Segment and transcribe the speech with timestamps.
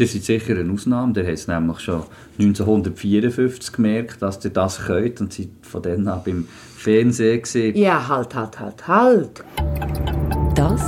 [0.00, 1.12] Das ist sicher eine Ausnahme.
[1.12, 2.04] Der hat es nämlich schon
[2.38, 7.76] 1954 gemerkt, dass ihr das könnt und seid von dann an beim Fernsehen gesehen.
[7.76, 9.44] Ja, halt, halt, halt, halt.
[10.54, 10.80] Das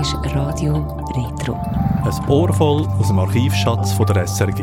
[0.00, 0.74] ist Radio
[1.16, 1.54] Retro.
[2.04, 4.62] Ein Ohr voll aus dem Archivschatz von der SRG.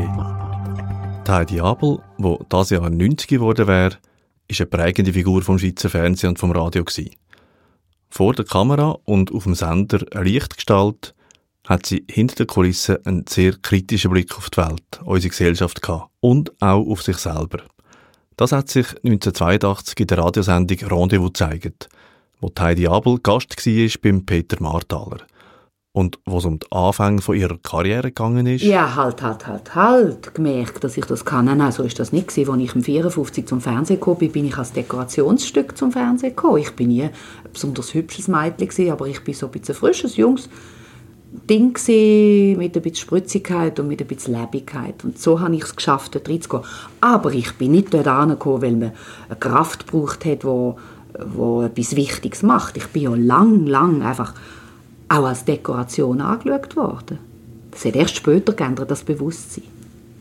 [1.27, 3.97] Die Heidi Abel, die dieses Jahr 90 geworden wäre,
[4.47, 7.11] ist eine prägende Figur vom Schweizer Fernsehen und vom Radio gewesen.
[8.09, 11.13] Vor der Kamera und auf dem Sender eine Lichtgestalt
[11.67, 16.09] hat sie hinter den Kulissen einen sehr kritischen Blick auf die Welt, unsere Gesellschaft gehabt
[16.21, 17.59] und auch auf sich selber.
[18.37, 21.89] Das hat sich 1982 in der Radiosendung Rendezvous gezeigt,
[22.39, 25.17] wo Heidi Abel Gast war beim Peter Marthaler.
[25.91, 28.61] Und wo es um den Anfang von ihrer Karriere gegangen ist.
[28.61, 30.35] Ja, halt, halt, halt, halt.
[30.35, 31.45] Gemerkt, dass ich das kann.
[31.45, 32.51] Nein, so ist das nicht gewesen.
[32.51, 36.59] Als ich im 54 zum Fernsehen gekommen bin, bin ich als Dekorationsstück zum Fernsehen gekommen.
[36.59, 37.11] Ich bin nie ein
[37.51, 40.49] besonders hübsches Mädchen aber ich bin so ein bisschen frisches, junges
[41.31, 45.03] Ding gewesen, mit ein bisschen Spritzigkeit und mit ein bisschen Lebendigkeit.
[45.03, 46.63] Und so habe ich es geschafft, dort reinzugehen.
[47.01, 48.91] Aber ich bin nicht dort angekommen, weil man
[49.27, 50.77] eine Kraft gebraucht hat, wo,
[51.25, 52.77] wo etwas Wichtiges macht.
[52.77, 54.33] Ich bin ja lang, lang einfach
[55.09, 57.19] auch als Dekoration angeschaut worden.
[57.71, 59.65] Das hat erst später geändert, das Bewusstsein.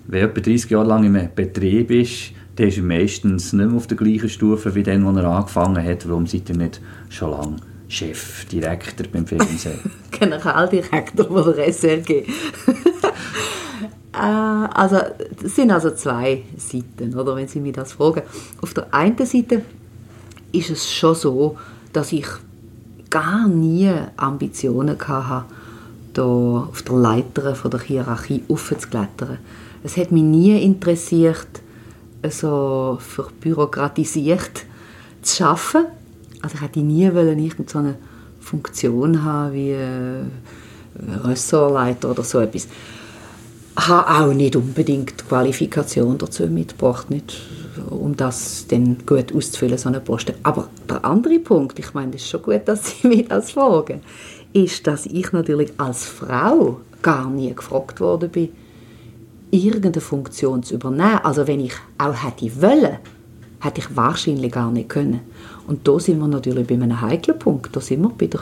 [0.09, 3.97] Wer etwa 30 Jahre lang im Betrieb ist, der ist meistens nicht mehr auf der
[3.97, 6.09] gleichen Stufe wie den, wo er angefangen hat.
[6.09, 7.57] Warum seid ihr nicht schon lange
[7.89, 9.79] Chef, Direktor beim Fernsehen?
[10.11, 12.25] Generaldirektor von der SRG.
[14.17, 14.97] Äh, also,
[15.45, 18.23] es sind also zwei Seiten, oder, wenn Sie mich das fragen.
[18.63, 19.61] Auf der einen Seite
[20.53, 21.59] ist es schon so,
[21.93, 22.27] dass ich
[23.11, 25.45] gar nie Ambitionen hatte,
[26.15, 29.39] da auf der Leiter von der Hierarchie aufzuklettern.
[29.85, 31.47] Es hat mich nie interessiert,
[32.29, 34.65] so verbürokratisiert
[35.23, 35.96] zu arbeiten.
[36.43, 37.97] Also ich hätte nie wollen, irgendeine
[38.41, 40.25] Funktion haben wie äh,
[41.25, 42.69] Ressortleiter oder so etwas.
[43.79, 47.43] Ich habe auch nicht unbedingt die Qualifikation dazu mitgebracht, nicht,
[47.91, 50.35] um das dann gut auszufüllen, so eine Posten.
[50.43, 54.01] Aber der andere Punkt, ich meine, es ist schon gut, dass Sie mich das fragen,
[54.53, 58.49] ist, dass ich natürlich als Frau gar nie gefragt worden bin,
[59.51, 61.21] irgendeine Funktion zu übernehmen.
[61.23, 62.99] Also wenn ich auch hätte wollen,
[63.61, 65.21] hätte ich wahrscheinlich gar nicht können.
[65.67, 67.75] Und da sind wir natürlich bei einem heiklen Punkt.
[67.75, 68.41] Da sind wir bei der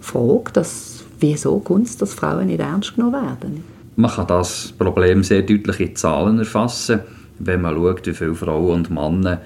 [0.00, 3.64] Frage, dass, wieso Kunst, dass Frauen nicht ernst genommen werden.
[3.96, 7.00] Man kann das Problem sehr deutlich in Zahlen erfassen,
[7.40, 9.40] wenn man schaut, wie viele Frauen und Männer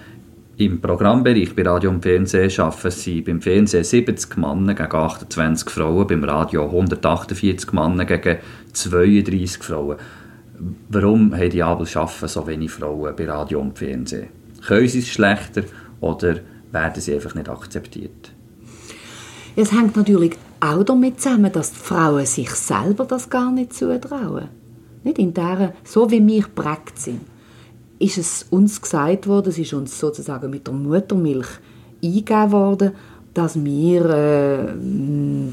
[0.58, 2.90] im Programmbereich bei Radio und Fernsehen arbeiten.
[2.90, 8.38] Sie beim Fernsehen 70 Männer gegen 28 Frauen, beim Radio 148 Männer gegen
[8.72, 9.96] 32 Frauen.
[10.90, 14.41] Warum haben die Abel so wenig Frauen bei Radio und Fernsehen?
[14.66, 15.64] Können sie es schlechter
[16.00, 16.36] oder
[16.70, 18.32] werden sie einfach nicht akzeptiert?
[19.56, 24.48] Es hängt natürlich auch damit zusammen, dass die Frauen sich selber das gar nicht zutrauen.
[25.04, 27.20] Nicht in der, so wie wir prägt sind,
[27.98, 31.48] ist es uns gesagt worden, es ist uns sozusagen mit der Muttermilch
[32.02, 32.92] eingegeben worden,
[33.34, 34.66] dass wir äh,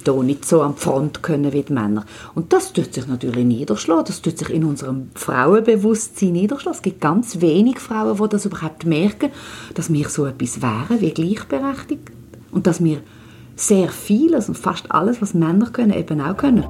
[0.03, 2.05] da nicht so am Front können wie die Männer.
[2.35, 4.05] Und das tut sich natürlich niederschlagen.
[4.05, 6.75] Das tut sich in unserem Frauenbewusstsein niederschlagen.
[6.75, 9.31] Es gibt ganz wenig Frauen, die das überhaupt merken,
[9.75, 12.11] dass wir so etwas wären wie gleichberechtigt
[12.51, 12.97] und dass wir
[13.55, 16.65] sehr vieles und fast alles, was Männer können, eben auch können.